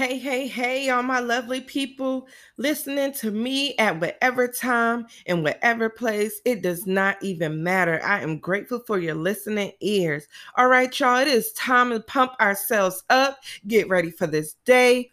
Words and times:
Hey, 0.00 0.16
hey, 0.16 0.46
hey, 0.46 0.88
all 0.88 1.02
my 1.02 1.20
lovely 1.20 1.60
people 1.60 2.26
listening 2.56 3.12
to 3.12 3.30
me 3.30 3.76
at 3.76 4.00
whatever 4.00 4.48
time 4.48 5.06
and 5.26 5.42
whatever 5.42 5.90
place. 5.90 6.40
It 6.46 6.62
does 6.62 6.86
not 6.86 7.22
even 7.22 7.62
matter. 7.62 8.00
I 8.02 8.22
am 8.22 8.38
grateful 8.38 8.78
for 8.86 8.98
your 8.98 9.14
listening 9.14 9.72
ears. 9.80 10.26
All 10.56 10.68
right, 10.68 10.98
y'all, 10.98 11.18
it 11.18 11.28
is 11.28 11.52
time 11.52 11.90
to 11.90 12.00
pump 12.00 12.32
ourselves 12.40 13.02
up. 13.10 13.40
Get 13.66 13.90
ready 13.90 14.10
for 14.10 14.26
this 14.26 14.54
day. 14.64 15.10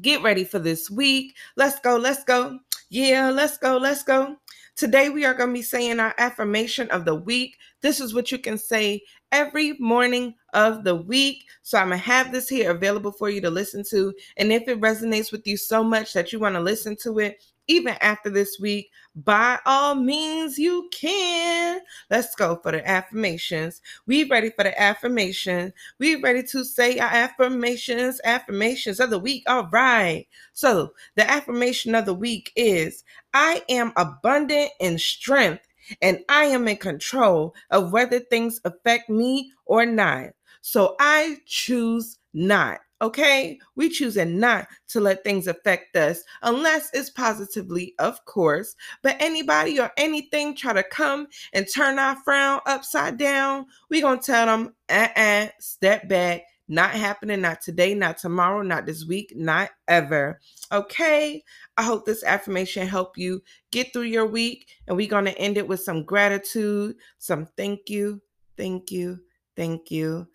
Get 0.00 0.22
ready 0.22 0.44
for 0.44 0.58
this 0.58 0.90
week. 0.90 1.36
Let's 1.58 1.78
go, 1.80 1.98
let's 1.98 2.24
go. 2.24 2.60
Yeah, 2.88 3.28
let's 3.28 3.58
go, 3.58 3.76
let's 3.76 4.04
go. 4.04 4.38
Today, 4.78 5.08
we 5.08 5.24
are 5.24 5.34
going 5.34 5.48
to 5.48 5.54
be 5.54 5.60
saying 5.60 5.98
our 5.98 6.14
affirmation 6.18 6.88
of 6.90 7.04
the 7.04 7.16
week. 7.16 7.56
This 7.80 8.00
is 8.00 8.14
what 8.14 8.30
you 8.30 8.38
can 8.38 8.56
say 8.56 9.02
every 9.32 9.72
morning 9.80 10.36
of 10.54 10.84
the 10.84 10.94
week. 10.94 11.42
So 11.62 11.78
I'm 11.78 11.88
going 11.88 11.98
to 11.98 12.06
have 12.06 12.30
this 12.30 12.48
here 12.48 12.70
available 12.70 13.10
for 13.10 13.28
you 13.28 13.40
to 13.40 13.50
listen 13.50 13.82
to. 13.90 14.14
And 14.36 14.52
if 14.52 14.68
it 14.68 14.80
resonates 14.80 15.32
with 15.32 15.48
you 15.48 15.56
so 15.56 15.82
much 15.82 16.12
that 16.12 16.32
you 16.32 16.38
want 16.38 16.54
to 16.54 16.60
listen 16.60 16.96
to 17.02 17.18
it, 17.18 17.42
even 17.68 17.94
after 18.00 18.30
this 18.30 18.58
week, 18.58 18.90
by 19.14 19.58
all 19.66 19.94
means, 19.94 20.58
you 20.58 20.88
can. 20.90 21.80
Let's 22.10 22.34
go 22.34 22.56
for 22.62 22.72
the 22.72 22.86
affirmations. 22.88 23.80
We 24.06 24.24
ready 24.24 24.50
for 24.50 24.64
the 24.64 24.80
affirmation. 24.80 25.72
We 25.98 26.16
ready 26.16 26.42
to 26.44 26.64
say 26.64 26.98
our 26.98 27.10
affirmations, 27.10 28.20
affirmations 28.24 29.00
of 29.00 29.10
the 29.10 29.18
week. 29.18 29.44
All 29.46 29.68
right. 29.70 30.26
So 30.52 30.92
the 31.16 31.30
affirmation 31.30 31.94
of 31.94 32.06
the 32.06 32.14
week 32.14 32.52
is 32.56 33.04
I 33.34 33.62
am 33.68 33.92
abundant 33.96 34.70
in 34.80 34.98
strength 34.98 35.64
and 36.02 36.20
I 36.28 36.44
am 36.44 36.68
in 36.68 36.76
control 36.76 37.54
of 37.70 37.92
whether 37.92 38.20
things 38.20 38.60
affect 38.64 39.08
me 39.10 39.52
or 39.66 39.86
not. 39.86 40.30
So 40.60 40.96
I 41.00 41.38
choose 41.46 42.18
not. 42.34 42.80
Okay, 43.00 43.60
we 43.76 43.90
choosing 43.90 44.40
not 44.40 44.66
to 44.88 44.98
let 44.98 45.22
things 45.22 45.46
affect 45.46 45.94
us 45.94 46.24
unless 46.42 46.90
it's 46.92 47.10
positively, 47.10 47.94
of 48.00 48.24
course. 48.24 48.74
But 49.02 49.16
anybody 49.20 49.78
or 49.78 49.92
anything 49.96 50.56
try 50.56 50.72
to 50.72 50.82
come 50.82 51.28
and 51.52 51.66
turn 51.72 52.00
our 52.00 52.16
frown 52.24 52.60
upside 52.66 53.16
down, 53.16 53.66
we 53.88 54.00
gonna 54.00 54.20
tell 54.20 54.46
them, 54.46 54.74
uh-uh, 54.88 55.48
step 55.60 56.08
back, 56.08 56.42
not 56.66 56.90
happening, 56.90 57.40
not 57.40 57.62
today, 57.62 57.94
not 57.94 58.18
tomorrow, 58.18 58.62
not 58.62 58.84
this 58.84 59.04
week, 59.04 59.32
not 59.36 59.70
ever. 59.86 60.40
Okay. 60.72 61.42
I 61.76 61.82
hope 61.82 62.04
this 62.04 62.24
affirmation 62.24 62.86
help 62.86 63.16
you 63.16 63.42
get 63.70 63.92
through 63.92 64.02
your 64.02 64.26
week. 64.26 64.68
And 64.86 64.96
we're 64.96 65.08
to 65.08 65.38
end 65.38 65.56
it 65.56 65.68
with 65.68 65.80
some 65.80 66.04
gratitude, 66.04 66.96
some 67.18 67.46
thank 67.56 67.88
you, 67.88 68.20
thank 68.56 68.90
you, 68.90 69.20
thank 69.56 69.90
you 69.90 70.26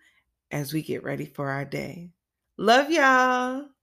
as 0.50 0.72
we 0.72 0.82
get 0.82 1.04
ready 1.04 1.26
for 1.26 1.50
our 1.50 1.64
day. 1.64 2.10
Love 2.58 2.90
y'all. 2.90 3.73